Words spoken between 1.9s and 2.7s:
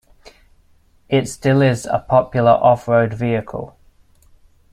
popular